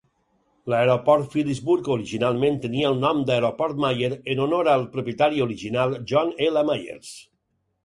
L'aeroport 0.71 1.27
Phillipsburg 1.35 1.89
originalment 1.95 2.57
tenia 2.63 2.87
el 2.93 2.97
nom 3.03 3.21
d'aeroport 3.29 3.83
Myer 3.85 4.11
en 4.35 4.43
honor 4.47 4.73
al 4.75 4.89
propietari 4.97 5.45
original 5.49 5.97
John 6.15 6.35
L. 6.51 6.67
Myers. 6.73 7.15